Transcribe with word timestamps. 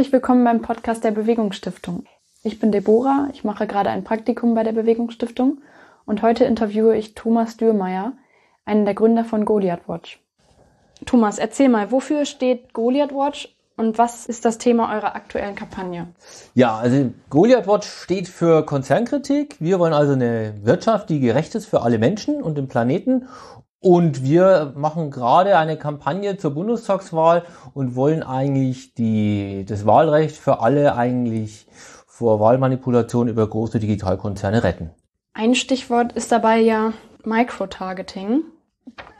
Herzlich 0.00 0.14
willkommen 0.14 0.44
beim 0.44 0.62
Podcast 0.62 1.04
der 1.04 1.10
Bewegungsstiftung. 1.10 2.04
Ich 2.42 2.58
bin 2.58 2.72
Deborah, 2.72 3.28
ich 3.34 3.44
mache 3.44 3.66
gerade 3.66 3.90
ein 3.90 4.02
Praktikum 4.02 4.54
bei 4.54 4.62
der 4.62 4.72
Bewegungsstiftung 4.72 5.60
und 6.06 6.22
heute 6.22 6.46
interviewe 6.46 6.96
ich 6.96 7.14
Thomas 7.14 7.58
Dürrmeier, 7.58 8.14
einen 8.64 8.86
der 8.86 8.94
Gründer 8.94 9.26
von 9.26 9.44
Goliath 9.44 9.86
Watch. 9.88 10.18
Thomas, 11.04 11.38
erzähl 11.38 11.68
mal, 11.68 11.92
wofür 11.92 12.24
steht 12.24 12.72
Goliath 12.72 13.12
Watch 13.12 13.54
und 13.76 13.98
was 13.98 14.24
ist 14.24 14.46
das 14.46 14.56
Thema 14.56 14.90
eurer 14.94 15.14
aktuellen 15.14 15.54
Kampagne? 15.54 16.06
Ja, 16.54 16.78
also 16.78 17.10
Goliath 17.28 17.66
Watch 17.66 17.86
steht 17.86 18.26
für 18.26 18.64
Konzernkritik. 18.64 19.56
Wir 19.60 19.78
wollen 19.78 19.92
also 19.92 20.14
eine 20.14 20.54
Wirtschaft, 20.62 21.10
die 21.10 21.20
gerecht 21.20 21.54
ist 21.54 21.66
für 21.66 21.82
alle 21.82 21.98
Menschen 21.98 22.42
und 22.42 22.56
den 22.56 22.68
Planeten. 22.68 23.28
Und 23.80 24.22
wir 24.22 24.74
machen 24.76 25.10
gerade 25.10 25.56
eine 25.56 25.78
Kampagne 25.78 26.36
zur 26.36 26.52
Bundestagswahl 26.52 27.44
und 27.72 27.96
wollen 27.96 28.22
eigentlich 28.22 28.94
die, 28.94 29.64
das 29.66 29.86
Wahlrecht 29.86 30.36
für 30.36 30.60
alle 30.60 30.94
eigentlich 30.96 31.66
vor 32.06 32.40
Wahlmanipulation 32.40 33.28
über 33.28 33.48
große 33.48 33.80
Digitalkonzerne 33.80 34.62
retten. 34.62 34.90
Ein 35.32 35.54
Stichwort 35.54 36.12
ist 36.12 36.30
dabei 36.30 36.58
ja 36.58 36.92
Microtargeting. 37.24 38.42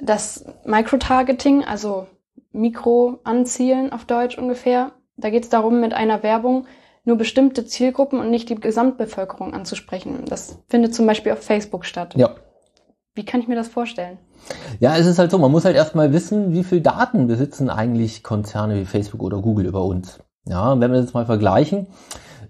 Das 0.03 0.45
Microtargeting, 0.67 1.65
also 1.65 2.07
Mikro 2.53 3.21
anzielen 3.25 3.93
auf 3.93 4.05
Deutsch 4.05 4.37
ungefähr. 4.37 4.93
Da 5.17 5.31
geht 5.31 5.45
es 5.45 5.49
darum, 5.49 5.81
mit 5.81 5.95
einer 5.95 6.23
Werbung 6.23 6.67
nur 7.05 7.17
bestimmte 7.17 7.65
Zielgruppen 7.65 8.21
und 8.21 8.31
nicht 8.31 8.51
die 8.51 8.57
Gesamtbevölkerung 8.57 9.55
anzusprechen. 9.55 10.25
Das 10.27 10.59
findet 10.69 10.95
zum 10.95 11.07
Beispiel 11.07 11.33
auf 11.33 11.43
Facebook 11.43 11.87
statt. 11.87 12.15
Ja. 12.17 12.35
Wie 13.15 13.25
kann 13.25 13.41
ich 13.41 13.49
mir 13.49 13.57
das 13.57 13.69
vorstellen? 13.69 14.19
Ja, 14.79 14.97
es 14.97 15.07
ist 15.07 15.19
halt 15.19 15.31
so, 15.31 15.39
man 15.39 15.51
muss 15.51 15.65
halt 15.65 15.77
erstmal 15.77 16.13
wissen, 16.13 16.53
wie 16.53 16.65
viel 16.65 16.81
Daten 16.81 17.27
besitzen 17.27 17.69
eigentlich 17.69 18.23
Konzerne 18.23 18.77
wie 18.77 18.85
Facebook 18.85 19.23
oder 19.23 19.41
Google 19.41 19.67
über 19.67 19.85
uns. 19.85 20.21
Ja, 20.47 20.73
wenn 20.73 20.91
wir 20.91 20.97
das 20.97 21.07
jetzt 21.07 21.15
mal 21.15 21.27
vergleichen, 21.27 21.89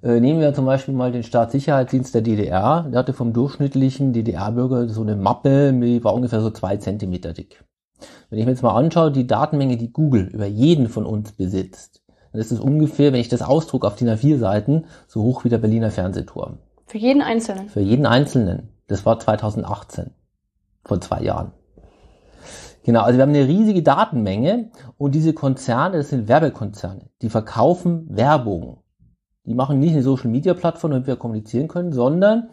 äh, 0.03 0.21
nehmen 0.21 0.41
wir 0.41 0.55
zum 0.55 0.67
Beispiel 0.67 0.95
mal 0.95 1.13
den 1.13 1.23
Staatssicherheitsdienst 1.23 2.15
der 2.15 2.23
DDR. 2.23 2.87
Der 2.91 2.99
hatte 2.99 3.13
vom 3.13 3.33
durchschnittlichen 3.33 4.13
DDR-Bürger 4.13 4.89
so 4.89 5.03
eine 5.03 5.17
Mappe, 5.17 5.73
die 5.73 6.05
war 6.05 6.15
ungefähr 6.15 6.41
so 6.41 6.51
zwei 6.51 6.77
Zentimeter 6.77 7.33
dick. 7.33 7.65
Wenn 8.29 8.39
ich 8.39 8.45
mir 8.45 8.53
jetzt 8.53 8.63
mal 8.63 8.75
anschaue, 8.75 9.11
die 9.11 9.27
Datenmenge, 9.27 9.77
die 9.77 9.93
Google 9.93 10.31
über 10.33 10.47
jeden 10.47 10.89
von 10.89 11.05
uns 11.05 11.33
besitzt, 11.33 12.03
dann 12.33 12.41
ist 12.41 12.53
es 12.53 12.61
ungefähr, 12.61 13.13
wenn 13.13 13.21
ich 13.21 13.29
das 13.29 13.43
ausdrucke 13.43 13.87
auf 13.87 13.97
DIN 13.97 14.09
A4 14.09 14.39
Seiten, 14.39 14.85
so 15.09 15.23
hoch 15.23 15.45
wie 15.45 15.49
der 15.49 15.59
Berliner 15.59 15.91
Fernsehturm. 15.91 16.59
Für 16.87 16.99
jeden 16.99 17.23
Einzelnen? 17.23 17.69
Für 17.69 17.81
jeden 17.81 18.07
Einzelnen. 18.07 18.69
Das 18.87 19.05
war 19.05 19.19
2018. 19.19 20.13
Vor 20.85 21.01
zwei 21.01 21.23
Jahren. 21.23 21.53
Genau, 22.83 23.03
also 23.03 23.19
wir 23.19 23.23
haben 23.23 23.35
eine 23.35 23.47
riesige 23.47 23.83
Datenmenge 23.83 24.71
und 24.97 25.15
diese 25.15 25.35
Konzerne, 25.35 25.99
das 25.99 26.09
sind 26.09 26.29
Werbekonzerne, 26.29 27.11
die 27.21 27.29
verkaufen 27.29 28.07
Werbung. 28.09 28.83
Die 29.45 29.55
machen 29.55 29.79
nicht 29.79 29.93
eine 29.93 30.03
Social 30.03 30.31
Media 30.31 30.55
Plattform, 30.55 30.93
damit 30.93 31.07
wir 31.07 31.17
kommunizieren 31.17 31.69
können, 31.69 31.93
sondern 31.93 32.49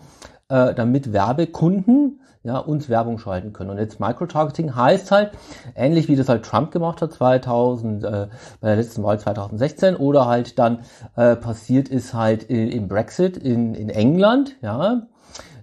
äh, 0.49 0.73
damit 0.73 1.13
Werbekunden 1.13 2.21
ja, 2.43 2.57
uns 2.59 2.87
Werbung 2.87 3.19
schalten 3.19 3.51
können. 3.51 3.69
Und 3.69 3.77
jetzt 3.77 3.99
Microtargeting 3.99 4.73
heißt 4.75 5.11
halt, 5.11 5.31
ähnlich 5.75 6.07
wie 6.07 6.15
das 6.15 6.29
halt 6.29 6.43
Trump 6.43 6.71
gemacht 6.71 7.01
hat 7.01 7.11
2000, 7.11 8.03
äh, 8.03 8.27
bei 8.61 8.67
der 8.67 8.77
letzten 8.77 9.03
Wahl 9.03 9.19
2016 9.19 9.95
oder 9.95 10.27
halt 10.27 10.57
dann 10.57 10.79
äh, 11.15 11.35
passiert 11.35 11.89
ist 11.89 12.13
halt 12.13 12.43
im 12.43 12.87
Brexit 12.87 13.37
in, 13.37 13.75
in 13.75 13.89
England, 13.89 14.55
ja, 14.61 15.07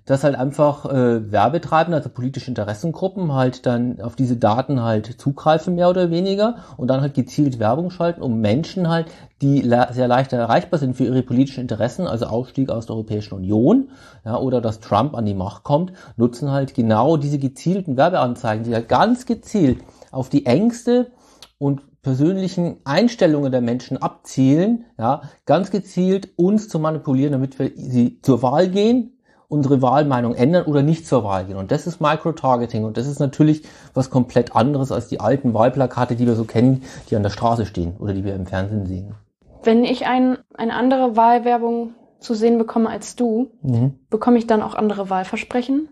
dass 0.06 0.24
halt 0.24 0.34
einfach 0.34 0.84
äh, 0.86 1.32
Werbetreibende, 1.32 1.96
also 1.96 2.10
politische 2.10 2.50
Interessengruppen 2.50 3.32
halt 3.32 3.66
dann 3.66 4.00
auf 4.00 4.16
diese 4.16 4.36
Daten 4.36 4.82
halt 4.82 5.06
zugreifen, 5.20 5.74
mehr 5.74 5.88
oder 5.88 6.10
weniger, 6.10 6.56
und 6.76 6.88
dann 6.88 7.00
halt 7.00 7.14
gezielt 7.14 7.58
Werbung 7.58 7.90
schalten, 7.90 8.22
um 8.22 8.40
Menschen 8.40 8.88
halt, 8.88 9.06
die 9.40 9.60
sehr 9.62 10.08
leicht 10.08 10.32
erreichbar 10.32 10.78
sind 10.78 10.96
für 10.96 11.04
ihre 11.04 11.22
politischen 11.22 11.60
Interessen, 11.60 12.06
also 12.06 12.26
Ausstieg 12.26 12.70
aus 12.70 12.86
der 12.86 12.96
Europäischen 12.96 13.34
Union, 13.34 13.90
ja, 14.24 14.38
oder 14.38 14.60
dass 14.60 14.80
Trump 14.80 15.14
an 15.14 15.24
die 15.24 15.34
Macht 15.34 15.64
kommt, 15.64 15.92
nutzen 16.16 16.50
halt 16.50 16.74
genau 16.74 17.16
diese 17.16 17.38
gezielten 17.38 17.96
Werbeanzeigen, 17.96 18.64
die 18.64 18.74
halt 18.74 18.88
ganz 18.88 19.26
gezielt 19.26 19.82
auf 20.10 20.28
die 20.28 20.46
Ängste 20.46 21.12
und 21.58 21.82
persönlichen 22.02 22.76
Einstellungen 22.84 23.50
der 23.50 23.62
Menschen 23.62 23.96
abzielen, 23.96 24.84
ja, 24.98 25.22
ganz 25.46 25.70
gezielt 25.70 26.28
uns 26.36 26.68
zu 26.68 26.78
manipulieren, 26.78 27.32
damit 27.32 27.58
wir 27.58 27.72
sie 27.74 28.20
zur 28.20 28.42
Wahl 28.42 28.68
gehen, 28.68 29.13
unsere 29.48 29.82
Wahlmeinung 29.82 30.34
ändern 30.34 30.64
oder 30.66 30.82
nicht 30.82 31.06
zur 31.06 31.24
Wahl 31.24 31.46
gehen. 31.46 31.56
Und 31.56 31.70
das 31.70 31.86
ist 31.86 32.00
Microtargeting. 32.00 32.84
Und 32.84 32.96
das 32.96 33.06
ist 33.06 33.20
natürlich 33.20 33.62
was 33.92 34.10
komplett 34.10 34.54
anderes 34.56 34.92
als 34.92 35.08
die 35.08 35.20
alten 35.20 35.54
Wahlplakate, 35.54 36.16
die 36.16 36.26
wir 36.26 36.34
so 36.34 36.44
kennen, 36.44 36.82
die 37.10 37.16
an 37.16 37.22
der 37.22 37.30
Straße 37.30 37.66
stehen 37.66 37.96
oder 37.98 38.14
die 38.14 38.24
wir 38.24 38.34
im 38.34 38.46
Fernsehen 38.46 38.86
sehen. 38.86 39.14
Wenn 39.62 39.84
ich 39.84 40.06
ein, 40.06 40.38
eine 40.54 40.74
andere 40.74 41.16
Wahlwerbung 41.16 41.94
zu 42.18 42.34
sehen 42.34 42.58
bekomme 42.58 42.88
als 42.88 43.16
du, 43.16 43.50
mhm. 43.62 43.98
bekomme 44.10 44.38
ich 44.38 44.46
dann 44.46 44.62
auch 44.62 44.74
andere 44.74 45.10
Wahlversprechen? 45.10 45.88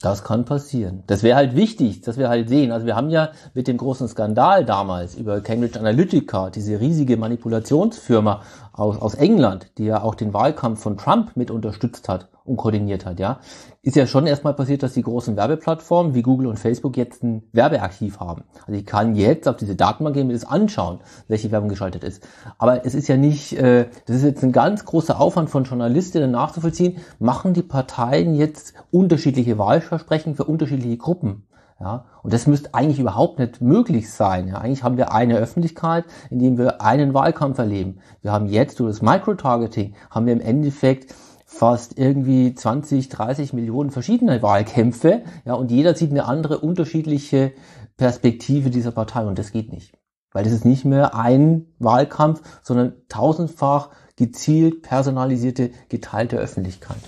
Das 0.00 0.24
kann 0.24 0.44
passieren. 0.44 1.02
Das 1.06 1.22
wäre 1.22 1.36
halt 1.36 1.54
wichtig, 1.54 2.02
dass 2.02 2.18
wir 2.18 2.28
halt 2.28 2.48
sehen. 2.48 2.72
Also 2.72 2.84
wir 2.84 2.96
haben 2.96 3.08
ja 3.08 3.30
mit 3.54 3.68
dem 3.68 3.78
großen 3.78 4.08
Skandal 4.08 4.64
damals 4.64 5.14
über 5.14 5.40
Cambridge 5.40 5.78
Analytica, 5.78 6.50
diese 6.50 6.80
riesige 6.80 7.16
Manipulationsfirma 7.16 8.42
aus, 8.72 9.00
aus 9.00 9.14
England, 9.14 9.70
die 9.78 9.84
ja 9.84 10.02
auch 10.02 10.14
den 10.14 10.34
Wahlkampf 10.34 10.82
von 10.82 10.98
Trump 10.98 11.36
mit 11.36 11.50
unterstützt 11.50 12.08
hat 12.08 12.28
und 12.44 12.58
koordiniert 12.58 13.06
hat, 13.06 13.18
ja, 13.18 13.40
ist 13.82 13.96
ja 13.96 14.06
schon 14.06 14.26
erstmal 14.26 14.54
passiert, 14.54 14.82
dass 14.82 14.92
die 14.92 15.02
großen 15.02 15.36
Werbeplattformen 15.36 16.14
wie 16.14 16.22
Google 16.22 16.46
und 16.46 16.58
Facebook 16.58 16.96
jetzt 16.96 17.22
ein 17.22 17.42
Werbearchiv 17.52 18.20
haben. 18.20 18.44
Also 18.66 18.78
ich 18.78 18.84
kann 18.84 19.14
jetzt 19.14 19.48
auf 19.48 19.56
diese 19.56 19.76
Datenbank 19.76 20.14
gehen 20.14 20.26
und 20.26 20.34
das 20.34 20.44
anschauen, 20.44 21.00
welche 21.26 21.50
Werbung 21.50 21.70
geschaltet 21.70 22.04
ist. 22.04 22.26
Aber 22.58 22.84
es 22.84 22.94
ist 22.94 23.08
ja 23.08 23.16
nicht, 23.16 23.54
äh, 23.54 23.86
das 24.06 24.16
ist 24.16 24.24
jetzt 24.24 24.42
ein 24.42 24.52
ganz 24.52 24.84
großer 24.84 25.18
Aufwand 25.18 25.48
von 25.48 25.64
Journalistinnen 25.64 26.30
nachzuvollziehen, 26.30 26.98
machen 27.18 27.54
die 27.54 27.62
Parteien 27.62 28.34
jetzt 28.34 28.74
unterschiedliche 28.90 29.58
Wahlversprechen 29.58 30.34
für 30.34 30.44
unterschiedliche 30.44 30.98
Gruppen. 30.98 31.46
Ja, 31.80 32.04
und 32.22 32.32
das 32.32 32.46
müsste 32.46 32.72
eigentlich 32.72 33.00
überhaupt 33.00 33.40
nicht 33.40 33.60
möglich 33.60 34.10
sein. 34.12 34.46
Ja, 34.48 34.58
eigentlich 34.58 34.84
haben 34.84 34.96
wir 34.96 35.12
eine 35.12 35.36
Öffentlichkeit, 35.36 36.04
in 36.30 36.38
dem 36.38 36.56
wir 36.56 36.80
einen 36.80 37.14
Wahlkampf 37.14 37.58
erleben. 37.58 37.98
Wir 38.22 38.32
haben 38.32 38.46
jetzt 38.46 38.78
durch 38.78 38.90
das 38.90 39.02
Microtargeting 39.02 39.94
haben 40.08 40.26
wir 40.26 40.34
im 40.34 40.40
Endeffekt 40.40 41.12
fast 41.44 41.98
irgendwie 41.98 42.54
20, 42.54 43.08
30 43.08 43.52
Millionen 43.52 43.90
verschiedene 43.90 44.42
Wahlkämpfe, 44.42 45.22
ja, 45.44 45.54
und 45.54 45.70
jeder 45.70 45.94
sieht 45.94 46.10
eine 46.10 46.24
andere 46.24 46.58
unterschiedliche 46.58 47.52
Perspektive 47.96 48.70
dieser 48.70 48.90
Partei 48.90 49.24
und 49.24 49.38
das 49.38 49.52
geht 49.52 49.72
nicht. 49.72 49.96
Weil 50.32 50.44
das 50.44 50.52
ist 50.52 50.64
nicht 50.64 50.84
mehr 50.84 51.14
ein 51.14 51.66
Wahlkampf, 51.78 52.42
sondern 52.62 52.94
tausendfach 53.08 53.90
gezielt 54.16 54.82
personalisierte, 54.82 55.70
geteilte 55.88 56.36
Öffentlichkeit. 56.36 56.98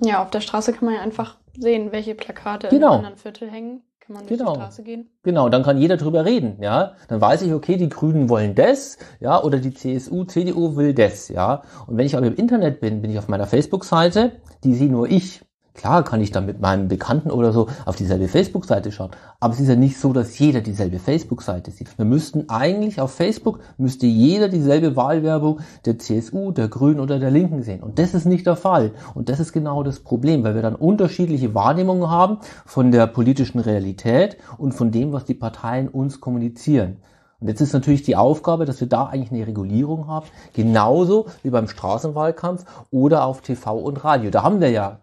Ja, 0.00 0.22
auf 0.22 0.30
der 0.30 0.40
Straße 0.40 0.72
kann 0.72 0.86
man 0.86 0.94
ja 0.94 1.00
einfach 1.00 1.38
sehen, 1.56 1.92
welche 1.92 2.14
Plakate 2.14 2.68
genau. 2.68 2.92
in 2.92 2.98
anderen 2.98 3.16
Viertel 3.16 3.50
hängen. 3.50 3.82
Kann 4.06 4.16
man 4.16 4.26
durch 4.26 4.38
genau. 4.38 4.52
die 4.52 4.60
Straße 4.60 4.82
gehen? 4.82 5.08
Genau, 5.22 5.48
dann 5.48 5.62
kann 5.62 5.78
jeder 5.78 5.96
drüber 5.96 6.26
reden, 6.26 6.58
ja. 6.60 6.94
Dann 7.08 7.22
weiß 7.22 7.40
ich, 7.42 7.54
okay, 7.54 7.76
die 7.76 7.88
Grünen 7.88 8.28
wollen 8.28 8.54
das, 8.54 8.98
ja, 9.18 9.42
oder 9.42 9.58
die 9.58 9.72
CSU, 9.72 10.24
CDU 10.24 10.76
will 10.76 10.92
das, 10.92 11.28
ja. 11.28 11.62
Und 11.86 11.96
wenn 11.96 12.04
ich 12.04 12.14
aber 12.14 12.26
im 12.26 12.34
Internet 12.34 12.80
bin, 12.80 13.00
bin 13.00 13.10
ich 13.10 13.18
auf 13.18 13.28
meiner 13.28 13.46
Facebook-Seite, 13.46 14.32
die 14.62 14.74
sehe 14.74 14.90
nur 14.90 15.08
ich. 15.08 15.40
Klar 15.74 16.04
kann 16.04 16.20
ich 16.20 16.30
dann 16.30 16.46
mit 16.46 16.60
meinem 16.60 16.86
Bekannten 16.86 17.32
oder 17.32 17.52
so 17.52 17.66
auf 17.84 17.96
dieselbe 17.96 18.28
Facebook-Seite 18.28 18.92
schauen, 18.92 19.10
aber 19.40 19.54
es 19.54 19.60
ist 19.60 19.68
ja 19.68 19.74
nicht 19.74 19.98
so, 19.98 20.12
dass 20.12 20.38
jeder 20.38 20.60
dieselbe 20.60 21.00
Facebook-Seite 21.00 21.72
sieht. 21.72 21.98
Wir 21.98 22.04
müssten 22.04 22.48
eigentlich 22.48 23.00
auf 23.00 23.12
Facebook, 23.12 23.58
müsste 23.76 24.06
jeder 24.06 24.48
dieselbe 24.48 24.94
Wahlwerbung 24.94 25.60
der 25.84 25.98
CSU, 25.98 26.52
der 26.52 26.68
Grünen 26.68 27.00
oder 27.00 27.18
der 27.18 27.32
Linken 27.32 27.64
sehen. 27.64 27.82
Und 27.82 27.98
das 27.98 28.14
ist 28.14 28.24
nicht 28.24 28.46
der 28.46 28.54
Fall. 28.54 28.92
Und 29.14 29.28
das 29.28 29.40
ist 29.40 29.52
genau 29.52 29.82
das 29.82 29.98
Problem, 29.98 30.44
weil 30.44 30.54
wir 30.54 30.62
dann 30.62 30.76
unterschiedliche 30.76 31.54
Wahrnehmungen 31.54 32.08
haben 32.08 32.38
von 32.64 32.92
der 32.92 33.08
politischen 33.08 33.58
Realität 33.58 34.36
und 34.58 34.74
von 34.74 34.92
dem, 34.92 35.12
was 35.12 35.24
die 35.24 35.34
Parteien 35.34 35.88
uns 35.88 36.20
kommunizieren. 36.20 36.98
Und 37.40 37.48
jetzt 37.48 37.60
ist 37.60 37.72
natürlich 37.72 38.02
die 38.02 38.16
Aufgabe, 38.16 38.64
dass 38.64 38.80
wir 38.80 38.88
da 38.88 39.06
eigentlich 39.06 39.32
eine 39.32 39.46
Regulierung 39.46 40.06
haben, 40.06 40.26
genauso 40.52 41.26
wie 41.42 41.50
beim 41.50 41.66
Straßenwahlkampf 41.66 42.64
oder 42.92 43.24
auf 43.24 43.40
TV 43.40 43.76
und 43.76 44.04
Radio. 44.04 44.30
Da 44.30 44.44
haben 44.44 44.60
wir 44.60 44.70
ja 44.70 45.00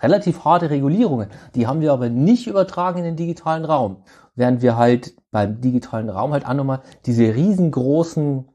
relativ 0.00 0.44
harte 0.44 0.70
Regulierungen. 0.70 1.30
Die 1.54 1.66
haben 1.66 1.80
wir 1.80 1.92
aber 1.92 2.08
nicht 2.08 2.46
übertragen 2.46 2.98
in 2.98 3.04
den 3.04 3.16
digitalen 3.16 3.64
Raum. 3.64 4.04
Während 4.34 4.62
wir 4.62 4.76
halt 4.76 5.14
beim 5.30 5.60
digitalen 5.60 6.08
Raum 6.08 6.32
halt 6.32 6.46
auch 6.46 6.54
nochmal 6.54 6.80
diese 7.06 7.34
riesengroßen 7.34 8.48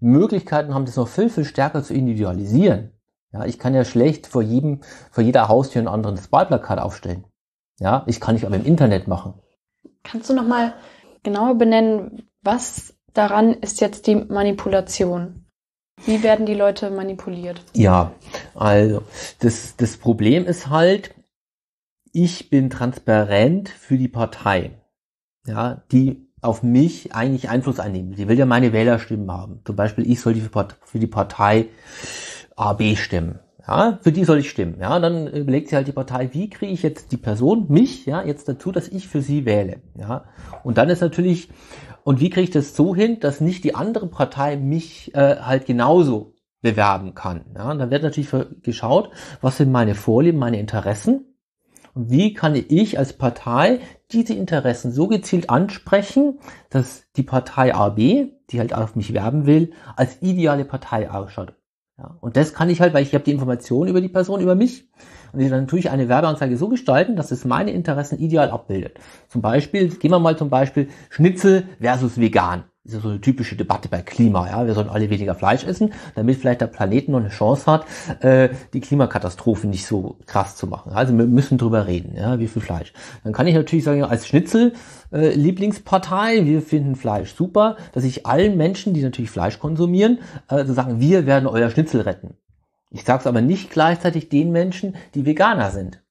Möglichkeiten 0.00 0.74
haben, 0.74 0.84
das 0.84 0.96
noch 0.96 1.08
viel, 1.08 1.30
viel 1.30 1.44
stärker 1.44 1.82
zu 1.82 1.94
individualisieren. 1.94 2.92
Ja, 3.32 3.44
ich 3.44 3.58
kann 3.58 3.74
ja 3.74 3.84
schlecht 3.84 4.26
vor 4.26 4.42
jedem, 4.42 4.80
vor 5.10 5.22
jeder 5.22 5.48
Haustür 5.48 5.82
ein 5.82 5.88
anderes 5.88 6.30
Wahlplakat 6.32 6.78
aufstellen. 6.78 7.24
Ja, 7.78 8.04
ich 8.06 8.20
kann 8.20 8.34
nicht 8.34 8.44
aber 8.44 8.56
im 8.56 8.64
Internet 8.64 9.08
machen. 9.08 9.34
Kannst 10.02 10.28
du 10.28 10.34
nochmal 10.34 10.74
genauer 11.22 11.54
benennen, 11.54 12.28
was 12.42 12.94
daran 13.14 13.54
ist 13.54 13.80
jetzt 13.80 14.06
die 14.06 14.16
Manipulation? 14.16 15.46
Wie 16.06 16.22
werden 16.22 16.46
die 16.46 16.54
Leute 16.54 16.90
manipuliert? 16.90 17.62
Ja, 17.74 18.12
also 18.54 19.02
das, 19.40 19.76
das 19.76 19.96
Problem 19.96 20.46
ist 20.46 20.68
halt, 20.68 21.14
ich 22.12 22.50
bin 22.50 22.70
transparent 22.70 23.68
für 23.68 23.96
die 23.96 24.08
Partei. 24.08 24.72
Ja, 25.46 25.82
die 25.92 26.26
auf 26.42 26.62
mich 26.62 27.14
eigentlich 27.14 27.48
Einfluss 27.48 27.80
einnehmen. 27.80 28.14
Sie 28.14 28.28
will 28.28 28.38
ja 28.38 28.46
meine 28.46 28.72
Wählerstimmen 28.72 29.30
haben. 29.30 29.60
Zum 29.64 29.76
Beispiel, 29.76 30.10
ich 30.10 30.20
soll 30.20 30.34
die 30.34 30.40
für 30.40 30.98
die 30.98 31.06
Partei 31.06 31.68
AB 32.56 32.96
stimmen. 32.96 33.40
Ja, 33.66 33.98
für 34.02 34.10
die 34.10 34.24
soll 34.24 34.38
ich 34.38 34.50
stimmen. 34.50 34.78
Ja, 34.80 34.98
dann 34.98 35.26
überlegt 35.28 35.68
sich 35.68 35.76
halt 35.76 35.86
die 35.86 35.92
Partei, 35.92 36.30
wie 36.32 36.48
kriege 36.48 36.72
ich 36.72 36.82
jetzt 36.82 37.12
die 37.12 37.16
Person, 37.18 37.66
mich, 37.68 38.06
ja, 38.06 38.24
jetzt 38.24 38.48
dazu, 38.48 38.72
dass 38.72 38.88
ich 38.88 39.06
für 39.06 39.22
sie 39.22 39.44
wähle. 39.44 39.80
Ja, 39.98 40.24
und 40.64 40.78
dann 40.78 40.88
ist 40.88 41.02
natürlich, 41.02 41.50
und 42.04 42.20
wie 42.20 42.30
kriege 42.30 42.44
ich 42.44 42.50
das 42.50 42.74
so 42.74 42.94
hin, 42.94 43.20
dass 43.20 43.40
nicht 43.40 43.64
die 43.64 43.74
andere 43.74 44.06
Partei 44.06 44.56
mich 44.56 45.14
äh, 45.14 45.36
halt 45.36 45.66
genauso 45.66 46.34
bewerben 46.62 47.14
kann. 47.14 47.44
Ja, 47.56 47.70
und 47.70 47.78
dann 47.78 47.90
wird 47.90 48.02
natürlich 48.02 48.30
geschaut, 48.62 49.10
was 49.40 49.56
sind 49.56 49.72
meine 49.72 49.94
Vorlieben, 49.94 50.38
meine 50.38 50.58
Interessen 50.58 51.30
und 51.94 52.10
wie 52.10 52.34
kann 52.34 52.54
ich 52.54 52.98
als 52.98 53.14
Partei 53.14 53.80
diese 54.12 54.34
Interessen 54.34 54.92
so 54.92 55.08
gezielt 55.08 55.50
ansprechen, 55.50 56.38
dass 56.68 57.04
die 57.16 57.22
Partei 57.22 57.74
AB, 57.74 57.96
die 57.96 58.58
halt 58.58 58.74
auf 58.74 58.96
mich 58.96 59.12
werben 59.12 59.46
will, 59.46 59.72
als 59.96 60.20
ideale 60.20 60.64
Partei 60.64 61.10
ausschaut. 61.10 61.54
Ja, 62.00 62.16
und 62.20 62.36
das 62.38 62.54
kann 62.54 62.70
ich 62.70 62.80
halt, 62.80 62.94
weil 62.94 63.02
ich 63.02 63.12
habe 63.12 63.24
die 63.24 63.30
Informationen 63.30 63.90
über 63.90 64.00
die 64.00 64.08
Person, 64.08 64.40
über 64.40 64.54
mich. 64.54 64.88
Und 65.32 65.40
ich 65.40 65.50
dann 65.50 65.60
natürlich 65.60 65.90
eine 65.90 66.08
Werbeanzeige 66.08 66.56
so 66.56 66.68
gestalten, 66.68 67.14
dass 67.14 67.30
es 67.30 67.44
meine 67.44 67.72
Interessen 67.72 68.18
ideal 68.18 68.50
abbildet. 68.50 68.98
Zum 69.28 69.42
Beispiel, 69.42 69.88
gehen 69.90 70.10
wir 70.10 70.18
mal 70.18 70.36
zum 70.36 70.48
Beispiel 70.48 70.88
Schnitzel 71.10 71.64
versus 71.78 72.18
vegan 72.18 72.64
ist 72.84 73.02
so 73.02 73.08
eine 73.08 73.20
typische 73.20 73.56
Debatte 73.56 73.88
bei 73.88 74.00
Klima, 74.00 74.48
ja. 74.48 74.66
Wir 74.66 74.74
sollen 74.74 74.88
alle 74.88 75.10
weniger 75.10 75.34
Fleisch 75.34 75.64
essen, 75.64 75.92
damit 76.14 76.38
vielleicht 76.38 76.62
der 76.62 76.66
Planet 76.66 77.08
noch 77.08 77.20
eine 77.20 77.28
Chance 77.28 77.66
hat, 77.66 77.84
äh, 78.20 78.48
die 78.72 78.80
Klimakatastrophe 78.80 79.66
nicht 79.66 79.86
so 79.86 80.16
krass 80.26 80.56
zu 80.56 80.66
machen. 80.66 80.92
Also 80.92 81.16
wir 81.16 81.26
müssen 81.26 81.58
drüber 81.58 81.86
reden, 81.86 82.16
ja, 82.16 82.38
wie 82.38 82.48
viel 82.48 82.62
Fleisch. 82.62 82.92
Dann 83.22 83.32
kann 83.32 83.46
ich 83.46 83.54
natürlich 83.54 83.84
sagen, 83.84 84.02
als 84.02 84.26
Schnitzel 84.26 84.72
äh, 85.12 85.34
Lieblingspartei, 85.34 86.46
wir 86.46 86.62
finden 86.62 86.96
Fleisch 86.96 87.34
super, 87.34 87.76
dass 87.92 88.04
ich 88.04 88.26
allen 88.26 88.56
Menschen, 88.56 88.94
die 88.94 89.02
natürlich 89.02 89.30
Fleisch 89.30 89.58
konsumieren, 89.58 90.18
äh, 90.48 90.64
so 90.64 90.72
sagen, 90.72 91.00
wir 91.00 91.26
werden 91.26 91.46
euer 91.46 91.70
Schnitzel 91.70 92.00
retten. 92.00 92.34
Ich 92.90 93.04
sage 93.04 93.20
es 93.20 93.26
aber 93.26 93.40
nicht 93.40 93.70
gleichzeitig 93.70 94.30
den 94.30 94.50
Menschen, 94.52 94.96
die 95.14 95.26
Veganer 95.26 95.70
sind. 95.70 96.02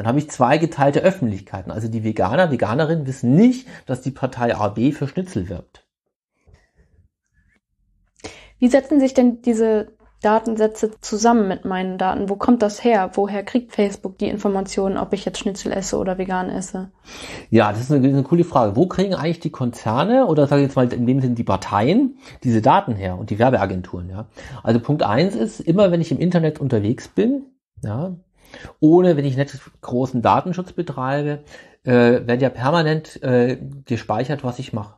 Dann 0.00 0.06
habe 0.06 0.18
ich 0.18 0.30
zwei 0.30 0.56
geteilte 0.56 1.00
Öffentlichkeiten. 1.00 1.70
Also 1.70 1.86
die 1.86 2.02
Veganer, 2.02 2.50
Veganerinnen 2.50 3.06
wissen 3.06 3.34
nicht, 3.34 3.68
dass 3.84 4.00
die 4.00 4.10
Partei 4.10 4.56
AB 4.56 4.94
für 4.94 5.06
Schnitzel 5.06 5.50
wirbt. 5.50 5.84
Wie 8.58 8.68
setzen 8.68 8.98
sich 8.98 9.12
denn 9.12 9.42
diese 9.42 9.92
Datensätze 10.22 10.92
zusammen 11.02 11.48
mit 11.48 11.66
meinen 11.66 11.98
Daten? 11.98 12.30
Wo 12.30 12.36
kommt 12.36 12.62
das 12.62 12.82
her? 12.82 13.10
Woher 13.12 13.42
kriegt 13.42 13.74
Facebook 13.74 14.16
die 14.16 14.28
Informationen, 14.28 14.96
ob 14.96 15.12
ich 15.12 15.26
jetzt 15.26 15.38
Schnitzel 15.38 15.70
esse 15.70 15.98
oder 15.98 16.16
vegan 16.16 16.48
esse? 16.48 16.90
Ja, 17.50 17.70
das 17.70 17.82
ist 17.82 17.92
eine, 17.92 18.08
eine 18.08 18.22
coole 18.22 18.44
Frage. 18.44 18.76
Wo 18.76 18.86
kriegen 18.86 19.12
eigentlich 19.12 19.40
die 19.40 19.50
Konzerne 19.50 20.28
oder 20.28 20.46
sage 20.46 20.62
ich 20.62 20.68
jetzt 20.68 20.76
mal 20.76 20.90
in 20.90 21.06
dem 21.06 21.20
Sinne 21.20 21.34
die 21.34 21.44
Parteien 21.44 22.16
diese 22.42 22.62
Daten 22.62 22.94
her 22.94 23.18
und 23.18 23.28
die 23.28 23.38
Werbeagenturen? 23.38 24.08
Ja, 24.08 24.28
also 24.62 24.80
Punkt 24.80 25.02
eins 25.02 25.34
ist 25.34 25.60
immer, 25.60 25.90
wenn 25.90 26.00
ich 26.00 26.10
im 26.10 26.18
Internet 26.20 26.58
unterwegs 26.58 27.08
bin, 27.08 27.44
ja, 27.82 28.16
ohne, 28.80 29.16
wenn 29.16 29.24
ich 29.24 29.36
nicht 29.36 29.58
großen 29.80 30.22
Datenschutz 30.22 30.72
betreibe, 30.72 31.44
äh, 31.84 32.26
wird 32.26 32.42
ja 32.42 32.50
permanent 32.50 33.22
äh, 33.22 33.58
gespeichert, 33.84 34.44
was 34.44 34.58
ich 34.58 34.72
mache. 34.72 34.96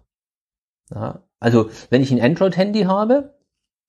Ja? 0.94 1.22
Also 1.38 1.70
wenn 1.90 2.02
ich 2.02 2.12
ein 2.12 2.20
Android-Handy 2.20 2.82
habe, 2.82 3.34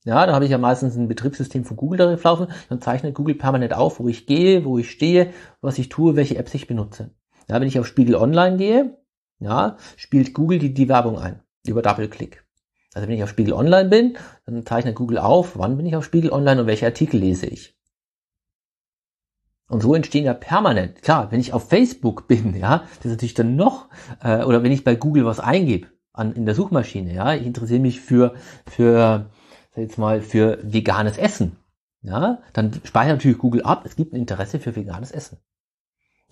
ja, 0.05 0.25
da 0.25 0.33
habe 0.33 0.45
ich 0.45 0.51
ja 0.51 0.57
meistens 0.57 0.97
ein 0.97 1.07
Betriebssystem 1.07 1.63
von 1.63 1.77
Google 1.77 1.97
darauf 1.97 2.23
laufen, 2.23 2.47
dann 2.67 2.81
zeichnet 2.81 3.15
Google 3.15 3.35
permanent 3.35 3.73
auf, 3.73 3.99
wo 3.99 4.09
ich 4.09 4.25
gehe, 4.25 4.65
wo 4.65 4.77
ich 4.77 4.91
stehe, 4.91 5.31
was 5.61 5.77
ich 5.77 5.89
tue, 5.89 6.15
welche 6.15 6.37
Apps 6.37 6.53
ich 6.53 6.67
benutze. 6.67 7.11
Ja, 7.49 7.59
wenn 7.59 7.67
ich 7.67 7.79
auf 7.79 7.87
Spiegel 7.87 8.15
Online 8.15 8.57
gehe, 8.57 8.97
ja, 9.39 9.77
spielt 9.95 10.33
Google 10.33 10.59
die, 10.59 10.73
die 10.73 10.89
Werbung 10.89 11.17
ein 11.17 11.41
über 11.65 11.81
Double-Click. 11.81 12.43
Also 12.93 13.07
wenn 13.07 13.15
ich 13.15 13.23
auf 13.23 13.29
Spiegel 13.29 13.53
Online 13.53 13.89
bin, 13.89 14.17
dann 14.45 14.65
zeichnet 14.65 14.95
Google 14.95 15.17
auf, 15.17 15.57
wann 15.57 15.77
bin 15.77 15.85
ich 15.85 15.95
auf 15.95 16.05
Spiegel 16.05 16.31
Online 16.31 16.61
und 16.61 16.67
welche 16.67 16.85
Artikel 16.85 17.19
lese 17.19 17.47
ich. 17.47 17.75
Und 19.69 19.81
so 19.81 19.95
entstehen 19.95 20.25
ja 20.25 20.33
permanent, 20.33 21.01
klar, 21.01 21.31
wenn 21.31 21.39
ich 21.39 21.53
auf 21.53 21.69
Facebook 21.69 22.27
bin, 22.27 22.55
ja, 22.55 22.83
das 22.97 23.05
ist 23.05 23.11
natürlich 23.11 23.33
dann 23.33 23.55
noch, 23.55 23.87
äh, 24.21 24.43
oder 24.43 24.61
wenn 24.63 24.71
ich 24.71 24.83
bei 24.83 24.95
Google 24.95 25.25
was 25.25 25.39
eingebe 25.39 25.87
an, 26.11 26.33
in 26.33 26.45
der 26.45 26.55
Suchmaschine, 26.55 27.13
ja, 27.13 27.33
ich 27.33 27.45
interessiere 27.45 27.79
mich 27.79 27.99
für, 28.01 28.35
für, 28.67 29.29
sag 29.71 29.81
jetzt 29.81 29.97
mal, 29.97 30.21
für 30.21 30.59
veganes 30.61 31.17
Essen, 31.17 31.57
ja, 32.01 32.39
dann 32.51 32.73
speichert 32.83 33.17
natürlich 33.17 33.37
Google 33.37 33.63
ab, 33.63 33.83
es 33.85 33.95
gibt 33.95 34.13
ein 34.13 34.17
Interesse 34.17 34.59
für 34.59 34.75
veganes 34.75 35.11
Essen. 35.11 35.37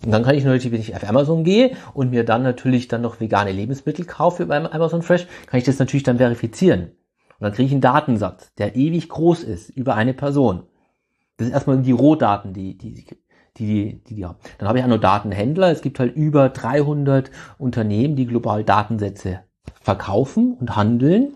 Und 0.04 0.10
dann 0.10 0.24
kann 0.24 0.34
ich 0.34 0.44
natürlich, 0.44 0.70
wenn 0.72 0.80
ich 0.80 0.94
auf 0.96 1.08
Amazon 1.08 1.44
gehe 1.44 1.76
und 1.94 2.10
mir 2.10 2.24
dann 2.24 2.42
natürlich 2.42 2.88
dann 2.88 3.02
noch 3.02 3.20
vegane 3.20 3.52
Lebensmittel 3.52 4.04
kaufe 4.04 4.46
beim 4.46 4.66
Amazon 4.66 5.02
Fresh, 5.02 5.26
kann 5.46 5.58
ich 5.58 5.64
das 5.64 5.78
natürlich 5.78 6.02
dann 6.02 6.18
verifizieren. 6.18 6.92
Und 7.38 7.46
dann 7.46 7.52
kriege 7.52 7.66
ich 7.66 7.72
einen 7.72 7.80
Datensatz, 7.80 8.52
der 8.54 8.76
ewig 8.76 9.08
groß 9.08 9.44
ist 9.44 9.70
über 9.70 9.94
eine 9.94 10.12
Person. 10.12 10.64
Das 11.36 11.46
ist 11.48 11.54
erstmal 11.54 11.80
die 11.82 11.92
Rohdaten, 11.92 12.52
die, 12.52 12.76
die, 12.76 13.06
die, 13.58 14.00
die, 14.08 14.14
die 14.14 14.24
haben. 14.24 14.38
Dann 14.58 14.68
habe 14.68 14.78
ich 14.78 14.84
auch 14.84 14.88
noch 14.88 15.00
Datenhändler. 15.00 15.70
Es 15.70 15.82
gibt 15.82 15.98
halt 15.98 16.14
über 16.16 16.48
300 16.48 17.30
Unternehmen, 17.58 18.16
die 18.16 18.26
global 18.26 18.64
Datensätze 18.64 19.40
verkaufen 19.80 20.54
und 20.54 20.76
handeln. 20.76 21.34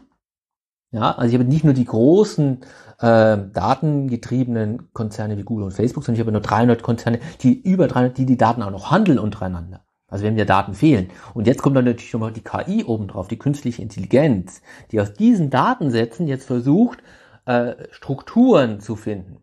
Ja, 0.92 1.12
also 1.12 1.28
ich 1.28 1.34
habe 1.34 1.48
nicht 1.48 1.64
nur 1.64 1.74
die 1.74 1.84
großen 1.84 2.60
äh, 3.00 3.38
datengetriebenen 3.52 4.92
Konzerne 4.92 5.36
wie 5.36 5.42
Google 5.42 5.66
und 5.66 5.72
Facebook, 5.72 6.04
sondern 6.04 6.16
ich 6.16 6.20
habe 6.20 6.32
nur 6.32 6.40
300 6.40 6.82
Konzerne, 6.82 7.20
die 7.42 7.60
über 7.60 7.88
300, 7.88 8.16
die 8.16 8.26
die 8.26 8.38
Daten 8.38 8.62
auch 8.62 8.70
noch 8.70 8.90
handeln 8.90 9.18
untereinander. 9.18 9.84
Also 10.08 10.24
wenn 10.24 10.34
mir 10.34 10.46
Daten 10.46 10.74
fehlen. 10.74 11.10
Und 11.34 11.46
jetzt 11.46 11.62
kommt 11.62 11.76
dann 11.76 11.84
natürlich 11.84 12.12
nochmal 12.12 12.32
die 12.32 12.44
KI 12.44 12.84
obendrauf, 12.84 13.28
die 13.28 13.38
künstliche 13.38 13.82
Intelligenz, 13.82 14.62
die 14.92 15.00
aus 15.00 15.12
diesen 15.12 15.50
Datensätzen 15.50 16.28
jetzt 16.28 16.46
versucht, 16.46 17.00
äh, 17.44 17.74
Strukturen 17.90 18.80
zu 18.80 18.94
finden. 18.94 19.38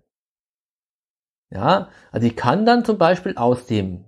Ja, 1.53 1.89
also 2.11 2.25
ich 2.25 2.35
kann 2.35 2.65
dann 2.65 2.83
zum 2.83 2.97
Beispiel 2.97 3.35
aus 3.37 3.67
dem 3.67 4.05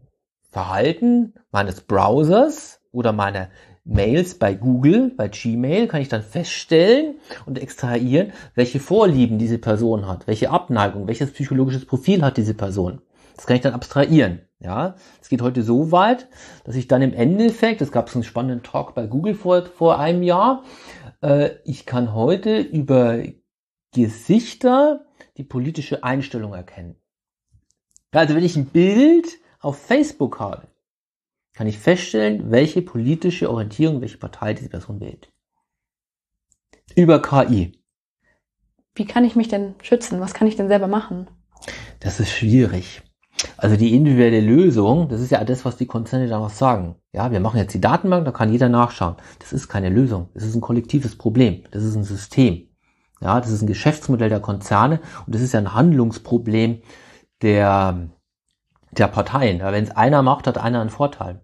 Verhalten 0.49 1.35
meines 1.51 1.81
Browsers 1.81 2.81
oder 2.91 3.13
meiner 3.13 3.49
Mails 3.83 4.39
bei 4.39 4.55
Google, 4.55 5.11
bei 5.15 5.27
Gmail, 5.27 5.87
kann 5.87 6.01
ich 6.01 6.09
dann 6.09 6.23
feststellen 6.23 7.19
und 7.45 7.59
extrahieren, 7.59 8.33
welche 8.55 8.79
Vorlieben 8.79 9.37
diese 9.37 9.59
Person 9.59 10.07
hat, 10.07 10.25
welche 10.25 10.49
Abneigung, 10.49 11.07
welches 11.07 11.33
psychologisches 11.33 11.85
Profil 11.85 12.23
hat 12.23 12.37
diese 12.37 12.55
Person. 12.55 13.01
Das 13.35 13.45
kann 13.45 13.57
ich 13.57 13.61
dann 13.61 13.73
abstrahieren. 13.73 14.41
Ja, 14.59 14.95
es 15.21 15.29
geht 15.29 15.43
heute 15.43 15.61
so 15.61 15.91
weit, 15.91 16.27
dass 16.63 16.75
ich 16.75 16.87
dann 16.87 17.03
im 17.03 17.13
Endeffekt, 17.13 17.81
es 17.81 17.91
gab 17.91 18.09
so 18.09 18.17
einen 18.17 18.23
spannenden 18.23 18.63
Talk 18.63 18.95
bei 18.95 19.05
Google 19.05 19.35
vor, 19.35 19.65
vor 19.65 19.99
einem 19.99 20.23
Jahr, 20.23 20.63
äh, 21.21 21.51
ich 21.63 21.85
kann 21.85 22.15
heute 22.15 22.59
über 22.59 23.21
Gesichter 23.93 25.05
die 25.37 25.43
politische 25.43 26.03
Einstellung 26.03 26.53
erkennen. 26.53 26.95
Also 28.15 28.35
wenn 28.35 28.43
ich 28.43 28.55
ein 28.55 28.67
Bild 28.67 29.27
auf 29.59 29.77
Facebook 29.77 30.39
habe, 30.39 30.67
kann 31.53 31.67
ich 31.67 31.79
feststellen, 31.79 32.51
welche 32.51 32.81
politische 32.81 33.49
Orientierung, 33.49 34.01
welche 34.01 34.17
Partei 34.17 34.53
diese 34.53 34.69
Person 34.69 34.99
wählt. 34.99 35.31
Über 36.95 37.21
KI. 37.21 37.79
Wie 38.93 39.05
kann 39.05 39.25
ich 39.25 39.35
mich 39.35 39.49
denn 39.49 39.75
schützen? 39.81 40.21
Was 40.21 40.33
kann 40.33 40.47
ich 40.47 40.55
denn 40.55 40.67
selber 40.67 40.87
machen? 40.87 41.27
Das 41.99 42.19
ist 42.19 42.31
schwierig. 42.31 43.01
Also 43.57 43.75
die 43.75 43.93
individuelle 43.93 44.39
Lösung, 44.39 45.09
das 45.09 45.19
ist 45.19 45.31
ja 45.31 45.43
das, 45.43 45.65
was 45.65 45.75
die 45.75 45.85
Konzerne 45.85 46.27
da 46.27 46.39
noch 46.39 46.49
sagen. 46.49 46.95
Ja, 47.11 47.31
wir 47.31 47.41
machen 47.41 47.57
jetzt 47.57 47.73
die 47.73 47.81
Datenbank, 47.81 48.23
da 48.23 48.31
kann 48.31 48.51
jeder 48.51 48.69
nachschauen. 48.69 49.15
Das 49.39 49.51
ist 49.51 49.67
keine 49.67 49.89
Lösung. 49.89 50.29
Das 50.33 50.43
ist 50.43 50.55
ein 50.55 50.61
kollektives 50.61 51.17
Problem. 51.17 51.63
Das 51.71 51.83
ist 51.83 51.95
ein 51.95 52.03
System. 52.03 52.69
Ja, 53.21 53.39
das 53.39 53.49
ist 53.49 53.61
ein 53.61 53.67
Geschäftsmodell 53.67 54.29
der 54.29 54.39
Konzerne 54.39 54.99
und 55.25 55.35
das 55.35 55.41
ist 55.41 55.53
ja 55.53 55.59
ein 55.59 55.73
Handlungsproblem 55.73 56.81
der, 57.45 58.09
der 58.91 59.07
Parteien. 59.07 59.59
Ja, 59.59 59.71
Wenn 59.71 59.83
es 59.83 59.91
einer 59.91 60.23
macht, 60.23 60.47
hat 60.47 60.57
einer 60.57 60.81
einen 60.81 60.89
Vorteil. 60.89 61.41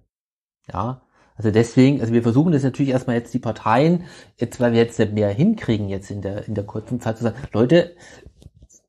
Ja, 0.72 1.03
also 1.36 1.51
deswegen, 1.51 2.01
also 2.01 2.12
wir 2.13 2.24
versuchen 2.24 2.51
das 2.51 2.63
natürlich 2.63 2.91
erstmal 2.91 3.15
jetzt 3.15 3.34
die 3.34 3.39
Parteien, 3.39 4.05
jetzt 4.38 4.60
weil 4.60 4.74
wir 4.74 4.79
jetzt 4.79 5.00
mehr 5.13 5.29
hinkriegen 5.29 5.89
jetzt 5.89 6.12
in 6.12 6.22
der 6.22 6.48
in 6.48 6.55
der 6.55 6.65
kurzen 6.65 7.00
Zeit 7.00 7.17
zu 7.17 7.24
sagen, 7.24 7.38
Leute, 7.53 7.96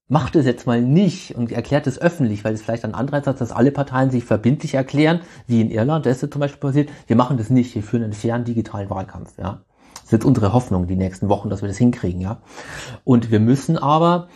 macht 0.09 0.37
es 0.37 0.45
jetzt 0.45 0.67
mal 0.67 0.83
nicht 0.83 1.35
und 1.35 1.53
erklärt 1.53 1.87
es 1.87 1.99
öffentlich, 1.99 2.45
weil 2.45 2.55
es 2.55 2.63
vielleicht 2.63 2.85
ein 2.85 2.95
Anreiz 2.95 3.27
hat, 3.27 3.41
dass 3.41 3.53
alle 3.53 3.73
Parteien 3.73 4.11
sich 4.11 4.25
verbindlich 4.25 4.75
erklären, 4.75 5.21
wie 5.47 5.61
in 5.61 5.71
Irland, 5.71 6.05
das 6.05 6.23
ist 6.23 6.33
zum 6.33 6.41
Beispiel 6.41 6.61
passiert. 6.61 6.91
Wir 7.07 7.17
machen 7.17 7.39
das 7.39 7.49
nicht, 7.49 7.75
wir 7.75 7.83
führen 7.83 8.05
einen 8.05 8.13
fairen 8.13 8.45
digitalen 8.45 8.91
Wahlkampf, 8.91 9.39
ja. 9.39 9.65
Das 9.95 10.05
ist 10.05 10.13
jetzt 10.13 10.25
unsere 10.25 10.53
Hoffnung, 10.53 10.87
die 10.87 10.97
nächsten 10.97 11.29
Wochen, 11.29 11.49
dass 11.49 11.63
wir 11.63 11.69
das 11.69 11.79
hinkriegen, 11.79 12.21
ja. 12.21 12.43
Und 13.05 13.31
wir 13.31 13.41
müssen 13.41 13.79
aber, 13.79 14.29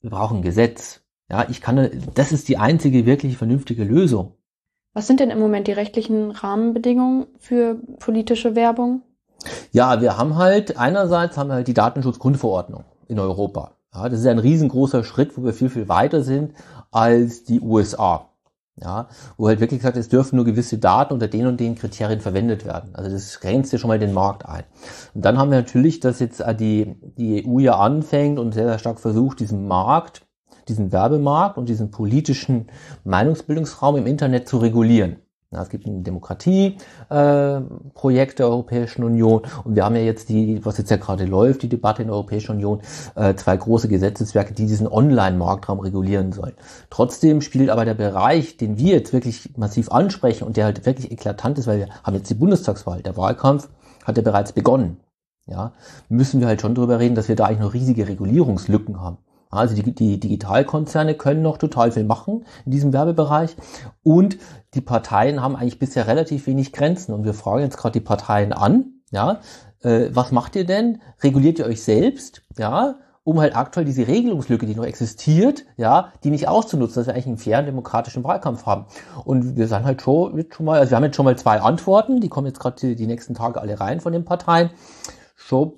wir 0.00 0.10
brauchen 0.10 0.38
ein 0.38 0.42
Gesetz. 0.42 1.03
Ja, 1.30 1.46
ich 1.48 1.60
kann, 1.60 1.90
das 2.14 2.32
ist 2.32 2.48
die 2.48 2.58
einzige 2.58 3.06
wirklich 3.06 3.36
vernünftige 3.36 3.84
Lösung. 3.84 4.34
Was 4.92 5.06
sind 5.06 5.20
denn 5.20 5.30
im 5.30 5.40
Moment 5.40 5.66
die 5.66 5.72
rechtlichen 5.72 6.30
Rahmenbedingungen 6.30 7.26
für 7.38 7.76
politische 7.98 8.54
Werbung? 8.54 9.02
Ja, 9.72 10.00
wir 10.00 10.16
haben 10.16 10.36
halt, 10.36 10.78
einerseits 10.78 11.36
haben 11.36 11.48
wir 11.48 11.54
halt 11.54 11.68
die 11.68 11.74
Datenschutzgrundverordnung 11.74 12.84
in 13.08 13.18
Europa. 13.18 13.72
Ja, 13.92 14.08
das 14.08 14.20
ist 14.20 14.26
ein 14.26 14.38
riesengroßer 14.38 15.04
Schritt, 15.04 15.36
wo 15.36 15.44
wir 15.44 15.52
viel, 15.52 15.70
viel 15.70 15.88
weiter 15.88 16.22
sind 16.22 16.54
als 16.90 17.44
die 17.44 17.60
USA. 17.60 18.28
Ja, 18.76 19.08
wo 19.36 19.46
halt 19.46 19.60
wirklich 19.60 19.80
gesagt, 19.80 19.96
es 19.96 20.08
dürfen 20.08 20.34
nur 20.34 20.44
gewisse 20.44 20.78
Daten 20.78 21.14
unter 21.14 21.28
den 21.28 21.46
und 21.46 21.60
den 21.60 21.76
Kriterien 21.76 22.20
verwendet 22.20 22.64
werden. 22.64 22.90
Also 22.94 23.08
das 23.08 23.38
grenzt 23.38 23.72
ja 23.72 23.78
schon 23.78 23.86
mal 23.86 24.00
den 24.00 24.12
Markt 24.12 24.46
ein. 24.46 24.64
Und 25.14 25.24
dann 25.24 25.38
haben 25.38 25.52
wir 25.52 25.58
natürlich, 25.58 26.00
dass 26.00 26.18
jetzt 26.18 26.42
die, 26.58 26.96
die 27.16 27.46
EU 27.46 27.60
ja 27.60 27.78
anfängt 27.78 28.40
und 28.40 28.52
sehr, 28.52 28.66
sehr 28.66 28.80
stark 28.80 28.98
versucht, 28.98 29.38
diesen 29.38 29.68
Markt, 29.68 30.26
diesen 30.68 30.92
Werbemarkt 30.92 31.58
und 31.58 31.68
diesen 31.68 31.90
politischen 31.90 32.68
Meinungsbildungsraum 33.04 33.96
im 33.96 34.06
Internet 34.06 34.48
zu 34.48 34.58
regulieren. 34.58 35.16
Es 35.62 35.68
gibt 35.68 35.86
ein 35.86 36.02
Demokratieprojekt 36.04 38.32
äh, 38.32 38.36
der 38.36 38.46
Europäischen 38.46 39.04
Union 39.04 39.42
und 39.64 39.76
wir 39.76 39.84
haben 39.84 39.96
ja 39.96 40.02
jetzt 40.02 40.28
die, 40.28 40.64
was 40.64 40.78
jetzt 40.78 40.90
ja 40.90 40.96
gerade 40.96 41.24
läuft, 41.24 41.62
die 41.62 41.68
Debatte 41.68 42.02
in 42.02 42.08
der 42.08 42.14
Europäischen 42.14 42.52
Union, 42.52 42.80
äh, 43.14 43.34
zwei 43.34 43.56
große 43.56 43.88
Gesetzeswerke, 43.88 44.54
die 44.54 44.66
diesen 44.66 44.88
Online-Marktraum 44.88 45.80
regulieren 45.80 46.32
sollen. 46.32 46.54
Trotzdem 46.90 47.40
spielt 47.40 47.70
aber 47.70 47.84
der 47.84 47.94
Bereich, 47.94 48.56
den 48.56 48.78
wir 48.78 48.94
jetzt 48.94 49.12
wirklich 49.12 49.56
massiv 49.56 49.90
ansprechen 49.90 50.44
und 50.44 50.56
der 50.56 50.64
halt 50.64 50.84
wirklich 50.86 51.12
eklatant 51.12 51.58
ist, 51.58 51.66
weil 51.66 51.78
wir 51.78 51.88
haben 52.02 52.14
jetzt 52.14 52.30
die 52.30 52.34
Bundestagswahl, 52.34 53.02
der 53.02 53.16
Wahlkampf 53.16 53.68
hat 54.04 54.16
ja 54.16 54.22
bereits 54.22 54.52
begonnen. 54.52 54.98
Ja, 55.46 55.72
müssen 56.08 56.40
wir 56.40 56.46
halt 56.46 56.62
schon 56.62 56.74
darüber 56.74 56.98
reden, 56.98 57.14
dass 57.14 57.28
wir 57.28 57.36
da 57.36 57.44
eigentlich 57.44 57.60
noch 57.60 57.74
riesige 57.74 58.08
Regulierungslücken 58.08 59.02
haben. 59.02 59.18
Also 59.54 59.74
die, 59.74 59.94
die 59.94 60.20
Digitalkonzerne 60.20 61.14
können 61.14 61.42
noch 61.42 61.58
total 61.58 61.92
viel 61.92 62.04
machen 62.04 62.44
in 62.64 62.72
diesem 62.72 62.92
Werbebereich 62.92 63.56
und 64.02 64.38
die 64.74 64.80
Parteien 64.80 65.42
haben 65.42 65.56
eigentlich 65.56 65.78
bisher 65.78 66.06
relativ 66.06 66.46
wenig 66.46 66.72
Grenzen 66.72 67.14
und 67.14 67.24
wir 67.24 67.34
fragen 67.34 67.62
jetzt 67.62 67.76
gerade 67.76 67.98
die 67.98 68.04
Parteien 68.04 68.52
an, 68.52 69.00
ja, 69.10 69.40
äh, 69.82 70.08
was 70.12 70.32
macht 70.32 70.56
ihr 70.56 70.66
denn? 70.66 71.00
Reguliert 71.22 71.58
ihr 71.58 71.66
euch 71.66 71.82
selbst, 71.82 72.42
ja, 72.58 72.96
um 73.24 73.40
halt 73.40 73.56
aktuell 73.56 73.86
diese 73.86 74.06
Regelungslücke, 74.06 74.66
die 74.66 74.74
noch 74.74 74.84
existiert, 74.84 75.64
ja, 75.78 76.12
die 76.22 76.30
nicht 76.30 76.46
auszunutzen, 76.46 77.00
dass 77.00 77.06
wir 77.06 77.14
eigentlich 77.14 77.26
einen 77.26 77.38
fairen 77.38 77.64
demokratischen 77.64 78.22
Wahlkampf 78.22 78.66
haben. 78.66 78.84
Und 79.24 79.56
wir 79.56 79.66
sind 79.66 79.84
halt 79.84 80.02
schon, 80.02 80.36
jetzt 80.36 80.54
schon 80.54 80.66
mal, 80.66 80.78
also 80.78 80.90
wir 80.90 80.96
haben 80.96 81.04
jetzt 81.04 81.16
schon 81.16 81.24
mal 81.24 81.36
zwei 81.36 81.60
Antworten, 81.60 82.20
die 82.20 82.28
kommen 82.28 82.46
jetzt 82.46 82.60
gerade 82.60 82.76
die, 82.78 82.96
die 82.96 83.06
nächsten 83.06 83.34
Tage 83.34 83.60
alle 83.60 83.80
rein 83.80 84.00
von 84.00 84.12
den 84.12 84.26
Parteien. 84.26 84.70
Schon, 85.34 85.72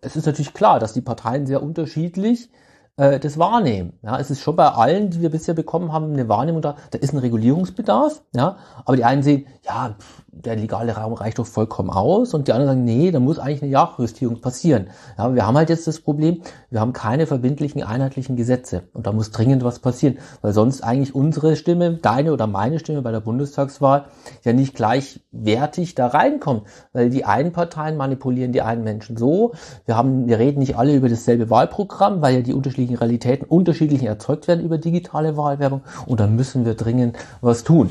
es 0.00 0.14
ist 0.14 0.26
natürlich 0.26 0.54
klar, 0.54 0.78
dass 0.78 0.92
die 0.92 1.00
Parteien 1.00 1.46
sehr 1.46 1.62
unterschiedlich 1.62 2.50
äh, 2.96 3.20
das 3.20 3.38
wahrnehmen. 3.38 3.94
Ja, 4.02 4.18
es 4.18 4.30
ist 4.30 4.40
schon 4.40 4.56
bei 4.56 4.68
allen, 4.68 5.10
die 5.10 5.20
wir 5.20 5.30
bisher 5.30 5.54
bekommen 5.54 5.92
haben, 5.92 6.12
eine 6.12 6.28
Wahrnehmung 6.28 6.62
da, 6.62 6.76
da 6.90 6.98
ist 6.98 7.12
ein 7.12 7.18
Regulierungsbedarf, 7.18 8.22
ja, 8.34 8.56
aber 8.84 8.96
die 8.96 9.04
einen 9.04 9.22
sehen, 9.22 9.46
ja, 9.64 9.96
der 10.44 10.56
legale 10.56 10.92
Raum 10.92 11.14
reicht 11.14 11.38
doch 11.38 11.46
vollkommen 11.46 11.90
aus. 11.90 12.34
Und 12.34 12.48
die 12.48 12.52
anderen 12.52 12.70
sagen, 12.70 12.84
nee, 12.84 13.10
da 13.10 13.20
muss 13.20 13.38
eigentlich 13.38 13.62
eine 13.62 13.70
Jagdjustierung 13.70 14.40
passieren. 14.40 14.88
Ja, 15.16 15.34
wir 15.34 15.46
haben 15.46 15.56
halt 15.56 15.70
jetzt 15.70 15.86
das 15.86 16.00
Problem, 16.00 16.42
wir 16.70 16.80
haben 16.80 16.92
keine 16.92 17.26
verbindlichen, 17.26 17.82
einheitlichen 17.82 18.36
Gesetze. 18.36 18.82
Und 18.92 19.06
da 19.06 19.12
muss 19.12 19.30
dringend 19.30 19.64
was 19.64 19.78
passieren, 19.78 20.18
weil 20.42 20.52
sonst 20.52 20.82
eigentlich 20.82 21.14
unsere 21.14 21.56
Stimme, 21.56 21.94
deine 21.94 22.32
oder 22.32 22.46
meine 22.46 22.78
Stimme 22.78 23.02
bei 23.02 23.12
der 23.12 23.20
Bundestagswahl 23.20 24.06
ja 24.44 24.52
nicht 24.52 24.74
gleichwertig 24.74 25.94
da 25.94 26.08
reinkommt, 26.08 26.64
weil 26.92 27.10
die 27.10 27.24
einen 27.24 27.52
Parteien 27.52 27.96
manipulieren 27.96 28.52
die 28.52 28.62
einen 28.62 28.84
Menschen 28.84 29.16
so, 29.16 29.52
wir 29.86 29.96
haben, 29.96 30.26
wir 30.26 30.38
reden 30.38 30.58
nicht 30.58 30.76
alle 30.76 30.94
über 30.94 31.08
dasselbe 31.08 31.50
Wahlprogramm, 31.50 32.20
weil 32.20 32.36
ja 32.36 32.40
die 32.42 32.54
unterschiedlichen 32.54 32.85
Realitäten 32.94 33.44
unterschiedlich 33.44 34.02
erzeugt 34.02 34.48
werden 34.48 34.64
über 34.64 34.78
digitale 34.78 35.36
Wahlwerbung 35.36 35.82
und 36.06 36.20
da 36.20 36.26
müssen 36.26 36.64
wir 36.64 36.74
dringend 36.74 37.16
was 37.40 37.64
tun. 37.64 37.90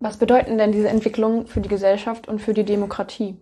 Was 0.00 0.16
bedeuten 0.16 0.58
denn 0.58 0.72
diese 0.72 0.88
Entwicklungen 0.88 1.46
für 1.46 1.60
die 1.60 1.68
Gesellschaft 1.68 2.28
und 2.28 2.40
für 2.40 2.52
die 2.52 2.64
Demokratie? 2.64 3.36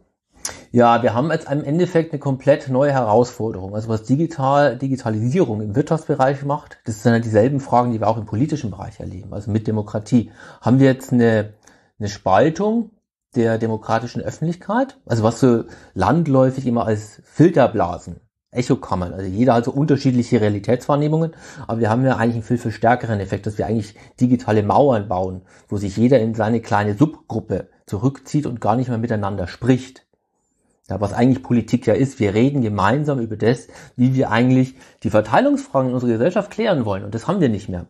Ja, 0.70 1.02
wir 1.02 1.14
haben 1.14 1.30
jetzt 1.30 1.50
im 1.50 1.64
Endeffekt 1.64 2.12
eine 2.12 2.18
komplett 2.18 2.68
neue 2.68 2.92
Herausforderung. 2.92 3.74
Also 3.74 3.88
was 3.88 4.04
digital, 4.04 4.76
Digitalisierung 4.76 5.60
im 5.60 5.76
Wirtschaftsbereich 5.76 6.44
macht, 6.44 6.78
das 6.84 7.02
sind 7.02 7.12
ja 7.12 7.18
dieselben 7.18 7.60
Fragen, 7.60 7.92
die 7.92 8.00
wir 8.00 8.08
auch 8.08 8.16
im 8.16 8.26
politischen 8.26 8.70
Bereich 8.70 9.00
erleben, 9.00 9.32
also 9.34 9.50
mit 9.50 9.66
Demokratie. 9.66 10.30
Haben 10.60 10.80
wir 10.80 10.86
jetzt 10.86 11.12
eine, 11.12 11.54
eine 11.98 12.08
Spaltung 12.08 12.90
der 13.34 13.58
demokratischen 13.58 14.22
Öffentlichkeit, 14.22 14.98
also 15.06 15.22
was 15.22 15.40
so 15.40 15.64
landläufig 15.94 16.66
immer 16.66 16.86
als 16.86 17.20
Filterblasen 17.24 18.20
Echokammern. 18.52 19.14
Also 19.14 19.26
jeder 19.26 19.54
hat 19.54 19.64
so 19.64 19.72
unterschiedliche 19.72 20.40
Realitätswahrnehmungen, 20.40 21.32
aber 21.66 21.80
wir 21.80 21.90
haben 21.90 22.04
ja 22.04 22.16
eigentlich 22.16 22.34
einen 22.34 22.42
viel, 22.42 22.58
viel 22.58 22.70
stärkeren 22.70 23.18
Effekt, 23.18 23.46
dass 23.46 23.58
wir 23.58 23.66
eigentlich 23.66 23.94
digitale 24.20 24.62
Mauern 24.62 25.08
bauen, 25.08 25.42
wo 25.68 25.78
sich 25.78 25.96
jeder 25.96 26.20
in 26.20 26.34
seine 26.34 26.60
kleine 26.60 26.94
Subgruppe 26.94 27.68
zurückzieht 27.86 28.46
und 28.46 28.60
gar 28.60 28.76
nicht 28.76 28.88
mehr 28.88 28.98
miteinander 28.98 29.48
spricht. 29.48 30.06
Ja, 30.88 31.00
was 31.00 31.12
eigentlich 31.12 31.42
Politik 31.42 31.86
ja 31.86 31.94
ist, 31.94 32.20
wir 32.20 32.34
reden 32.34 32.60
gemeinsam 32.60 33.20
über 33.20 33.36
das, 33.36 33.68
wie 33.96 34.14
wir 34.14 34.30
eigentlich 34.30 34.74
die 35.02 35.10
Verteilungsfragen 35.10 35.88
in 35.88 35.94
unserer 35.94 36.12
Gesellschaft 36.12 36.50
klären 36.50 36.84
wollen. 36.84 37.04
Und 37.04 37.14
das 37.14 37.26
haben 37.26 37.40
wir 37.40 37.48
nicht 37.48 37.68
mehr. 37.68 37.86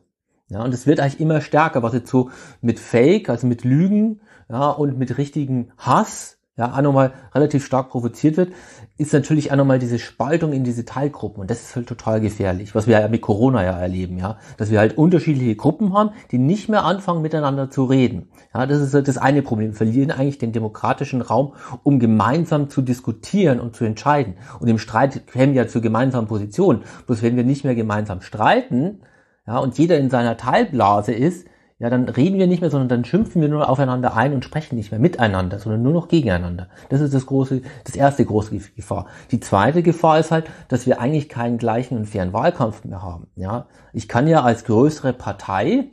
Ja, 0.49 0.63
und 0.63 0.75
es 0.75 0.87
wird 0.87 1.01
eigentlich 1.01 1.21
immer 1.21 1.41
stärker, 1.41 1.83
was 1.83 1.95
jetzt 1.95 2.11
so 2.11 2.31
mit 2.61 2.79
Fake, 2.79 3.29
also 3.31 3.47
mit 3.47 3.65
Lügen, 3.65 4.21
ja, 4.49 4.69
und 4.69 4.99
mit 4.99 5.17
richtigen 5.19 5.73
Hass 5.79 6.39
ja, 6.57 6.75
auch 6.75 6.83
nochmal 6.83 7.13
relativ 7.35 7.65
stark 7.65 7.89
provoziert 7.89 8.37
wird, 8.37 8.53
ist 8.99 9.15
natürlich 9.15 9.51
auch 9.51 9.57
nochmal 9.57 9.79
diese 9.79 9.99
Spaltung 9.99 10.53
in 10.53 10.65
diese 10.65 10.85
Teilgruppen. 10.85 11.41
Und 11.41 11.51
das 11.51 11.63
ist 11.63 11.77
halt 11.77 11.87
total 11.87 12.21
gefährlich, 12.21 12.75
was 12.75 12.87
wir 12.87 13.01
ja 13.01 13.09
mit 13.09 13.23
Corona 13.23 13.65
ja 13.65 13.79
erleben, 13.79 14.19
ja. 14.19 14.37
Dass 14.59 14.71
wir 14.71 14.79
halt 14.79 14.99
unterschiedliche 14.99 15.57
Gruppen 15.57 15.95
haben, 15.95 16.11
die 16.31 16.37
nicht 16.37 16.69
mehr 16.69 16.85
anfangen, 16.85 17.23
miteinander 17.23 17.71
zu 17.71 17.85
reden. 17.85 18.29
Ja, 18.55 18.67
das 18.67 18.83
ist 18.83 18.93
halt 18.93 19.09
das 19.09 19.17
eine 19.17 19.41
Problem. 19.41 19.71
Wir 19.71 19.77
verlieren 19.77 20.11
eigentlich 20.11 20.37
den 20.37 20.53
demokratischen 20.53 21.23
Raum, 21.23 21.55
um 21.85 21.99
gemeinsam 21.99 22.69
zu 22.69 22.83
diskutieren 22.83 23.59
und 23.59 23.75
zu 23.75 23.85
entscheiden. 23.85 24.35
Und 24.61 24.69
im 24.69 24.79
Streit 24.79 25.27
kämen 25.29 25.55
ja 25.55 25.69
zur 25.69 25.81
gemeinsamen 25.81 26.29
Position. 26.29 26.83
Bloß 27.07 27.23
wenn 27.23 27.37
wir 27.37 27.45
nicht 27.45 27.65
mehr 27.65 27.75
gemeinsam 27.75 28.21
streiten, 28.21 29.01
ja, 29.47 29.59
und 29.59 29.79
jeder 29.79 29.99
in 29.99 30.11
seiner 30.11 30.37
Teilblase 30.37 31.13
ist, 31.13 31.47
ja, 31.83 31.91
dann 31.91 32.09
reden 32.09 32.39
wir 32.39 32.47
nicht 32.47 32.61
mehr, 32.61 32.71
sondern 32.71 32.89
dann 32.89 33.05
schimpfen 33.05 33.43
wir 33.43 33.49
nur 33.49 33.69
aufeinander 33.69 34.17
ein 34.17 34.35
und 34.35 34.45
sprechen 34.45 34.77
nicht 34.77 34.93
mehr 34.93 35.01
miteinander, 35.01 35.59
sondern 35.59 35.83
nur 35.83 35.93
noch 35.93 36.07
gegeneinander. 36.07 36.69
Das 36.91 37.01
ist 37.01 37.13
das 37.13 37.27
große, 37.27 37.63
das 37.83 37.97
erste 37.97 38.25
große 38.25 38.57
Gefahr. 38.77 39.07
Die 39.33 39.41
zweite 39.41 39.83
Gefahr 39.83 40.21
ist 40.21 40.31
halt, 40.31 40.49
dass 40.69 40.87
wir 40.87 41.01
eigentlich 41.01 41.29
keinen 41.29 41.59
gleichen 41.59 41.99
und 41.99 42.07
fairen 42.07 42.33
Wahlkampf 42.33 42.85
mehr 42.85 43.03
haben. 43.03 43.27
Ja, 43.35 43.67
ich 43.93 44.07
kann 44.07 44.29
ja 44.29 44.43
als 44.43 44.63
größere 44.63 45.13
Partei 45.13 45.87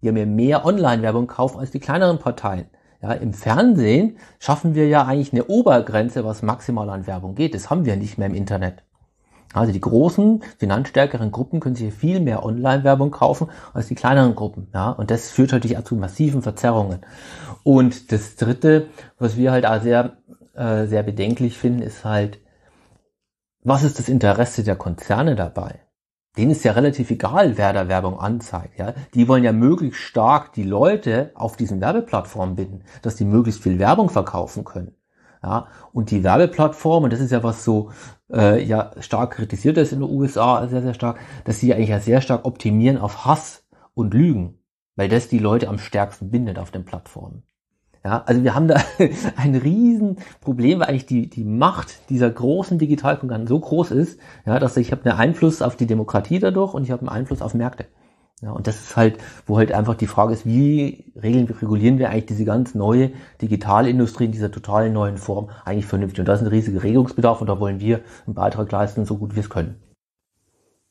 ja 0.00 0.12
mir 0.12 0.24
mehr 0.24 0.64
Online-Werbung 0.64 1.26
kaufen 1.26 1.58
als 1.58 1.72
die 1.72 1.80
kleineren 1.80 2.20
Parteien. 2.20 2.66
Ja, 3.02 3.10
im 3.10 3.32
Fernsehen 3.32 4.18
schaffen 4.38 4.76
wir 4.76 4.86
ja 4.86 5.04
eigentlich 5.04 5.32
eine 5.32 5.46
Obergrenze, 5.46 6.24
was 6.24 6.42
maximal 6.42 6.88
an 6.90 7.08
Werbung 7.08 7.34
geht. 7.34 7.54
Das 7.54 7.70
haben 7.70 7.86
wir 7.86 7.96
nicht 7.96 8.18
mehr 8.18 8.28
im 8.28 8.34
Internet. 8.34 8.84
Also 9.54 9.72
die 9.72 9.80
großen, 9.80 10.42
finanzstärkeren 10.58 11.30
Gruppen 11.30 11.60
können 11.60 11.76
sich 11.76 11.94
viel 11.94 12.20
mehr 12.20 12.44
Online-Werbung 12.44 13.12
kaufen 13.12 13.48
als 13.72 13.86
die 13.86 13.94
kleineren 13.94 14.34
Gruppen. 14.34 14.68
Ja, 14.74 14.90
und 14.90 15.10
das 15.10 15.30
führt 15.30 15.52
natürlich 15.52 15.78
auch 15.78 15.84
zu 15.84 15.94
massiven 15.94 16.42
Verzerrungen. 16.42 17.00
Und 17.62 18.12
das 18.12 18.36
dritte, 18.36 18.88
was 19.18 19.36
wir 19.36 19.52
halt 19.52 19.64
auch 19.64 19.80
sehr, 19.80 20.18
äh, 20.54 20.86
sehr 20.86 21.04
bedenklich 21.04 21.56
finden, 21.56 21.82
ist 21.82 22.04
halt, 22.04 22.40
was 23.62 23.84
ist 23.84 23.98
das 23.98 24.08
Interesse 24.08 24.64
der 24.64 24.76
Konzerne 24.76 25.36
dabei? 25.36 25.80
Denen 26.36 26.50
ist 26.50 26.64
ja 26.64 26.72
relativ 26.72 27.12
egal, 27.12 27.56
wer 27.56 27.72
da 27.72 27.86
Werbung 27.86 28.18
anzeigt. 28.18 28.78
Ja? 28.78 28.92
Die 29.14 29.28
wollen 29.28 29.44
ja 29.44 29.52
möglichst 29.52 30.00
stark 30.00 30.52
die 30.52 30.64
Leute 30.64 31.30
auf 31.34 31.56
diesen 31.56 31.80
Werbeplattformen 31.80 32.56
binden, 32.56 32.82
dass 33.02 33.14
die 33.14 33.24
möglichst 33.24 33.62
viel 33.62 33.78
Werbung 33.78 34.10
verkaufen 34.10 34.64
können. 34.64 34.96
Ja, 35.44 35.66
und 35.92 36.10
die 36.10 36.24
Werbeplattform, 36.24 37.04
und 37.04 37.12
das 37.12 37.20
ist 37.20 37.30
ja 37.30 37.42
was 37.42 37.64
so 37.64 37.90
äh, 38.32 38.64
ja 38.64 38.92
stark 39.00 39.32
kritisiert 39.32 39.76
ist 39.76 39.92
in 39.92 40.00
den 40.00 40.08
USA, 40.08 40.66
sehr, 40.68 40.80
sehr 40.80 40.94
stark, 40.94 41.18
dass 41.44 41.60
sie 41.60 41.74
eigentlich 41.74 41.90
ja 41.90 42.00
sehr 42.00 42.22
stark 42.22 42.46
optimieren 42.46 42.96
auf 42.96 43.26
Hass 43.26 43.66
und 43.92 44.14
Lügen, 44.14 44.58
weil 44.96 45.10
das 45.10 45.28
die 45.28 45.38
Leute 45.38 45.68
am 45.68 45.76
stärksten 45.76 46.30
bindet 46.30 46.58
auf 46.58 46.70
den 46.70 46.86
Plattformen. 46.86 47.42
Ja, 48.02 48.22
also 48.24 48.42
wir 48.42 48.54
haben 48.54 48.68
da 48.68 48.76
ein 49.36 49.54
Riesenproblem, 49.54 50.80
weil 50.80 50.88
eigentlich 50.88 51.06
die, 51.06 51.28
die 51.28 51.44
Macht 51.44 52.08
dieser 52.08 52.30
großen 52.30 52.78
Digitalkonzerne 52.78 53.46
so 53.46 53.60
groß 53.60 53.90
ist, 53.90 54.18
ja, 54.46 54.58
dass 54.58 54.78
ich 54.78 54.92
habe 54.92 55.04
einen 55.10 55.18
Einfluss 55.18 55.60
auf 55.60 55.76
die 55.76 55.86
Demokratie 55.86 56.38
dadurch 56.38 56.72
und 56.72 56.84
ich 56.84 56.90
habe 56.90 57.02
einen 57.02 57.10
Einfluss 57.10 57.42
auf 57.42 57.52
Märkte. 57.52 57.84
Ja, 58.42 58.50
und 58.50 58.66
das 58.66 58.76
ist 58.76 58.96
halt, 58.96 59.18
wo 59.46 59.56
halt 59.56 59.72
einfach 59.72 59.94
die 59.94 60.06
Frage 60.06 60.32
ist, 60.32 60.44
wie 60.44 61.12
regeln, 61.20 61.46
regulieren 61.46 61.98
wir 61.98 62.10
eigentlich 62.10 62.26
diese 62.26 62.44
ganz 62.44 62.74
neue 62.74 63.12
Digitalindustrie 63.40 64.26
in 64.26 64.32
dieser 64.32 64.50
totalen 64.50 64.92
neuen 64.92 65.16
Form 65.16 65.50
eigentlich 65.64 65.86
vernünftig? 65.86 66.20
Und 66.20 66.26
da 66.26 66.34
ist 66.34 66.42
ein 66.42 66.48
riesiger 66.48 66.82
Regungsbedarf 66.82 67.40
und 67.40 67.46
da 67.46 67.58
wollen 67.58 67.80
wir 67.80 68.00
einen 68.26 68.34
Beitrag 68.34 68.70
leisten, 68.70 69.06
so 69.06 69.16
gut 69.16 69.34
wir 69.34 69.40
es 69.40 69.50
können. 69.50 69.80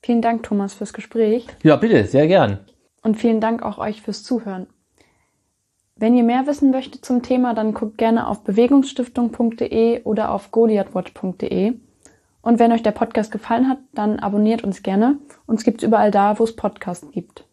Vielen 0.02 0.22
Dank, 0.22 0.44
Thomas, 0.44 0.74
fürs 0.74 0.94
Gespräch. 0.94 1.48
Ja, 1.64 1.76
bitte, 1.76 2.04
sehr 2.06 2.28
gern. 2.28 2.60
Und 3.04 3.18
vielen 3.18 3.40
Dank 3.40 3.62
auch 3.62 3.78
euch 3.78 4.02
fürs 4.02 4.24
Zuhören. 4.24 4.68
Wenn 5.96 6.18
ihr 6.18 6.24
mehr 6.24 6.48
wissen 6.48 6.72
möchtet 6.72 7.06
zum 7.06 7.22
Thema, 7.22 7.54
dann 7.54 7.74
guckt 7.74 7.98
gerne 7.98 8.28
auf 8.28 8.44
bewegungsstiftung.de 8.44 10.04
oder 10.04 10.32
auf 10.32 10.52
goliathwatch.de. 10.52 11.74
Und 12.44 12.60
wenn 12.60 12.74
euch 12.74 12.84
der 12.84 12.92
Podcast 12.92 13.32
gefallen 13.32 13.70
hat, 13.70 13.80
dann 13.94 14.20
abonniert 14.20 14.64
uns 14.64 14.84
gerne. 14.84 15.18
Uns 15.48 15.64
gibt's 15.64 15.84
überall 15.84 16.12
da, 16.12 16.38
wo 16.38 16.44
es 16.44 16.56
Podcasts 16.56 17.10
gibt. 17.12 17.46